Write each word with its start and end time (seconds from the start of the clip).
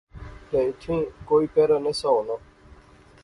تد 0.49 0.53
ایتھیں 0.59 1.01
کوئی 1.29 1.45
پہرہ 1.53 1.77
نہسا 1.83 2.09
ہونا 2.13 2.35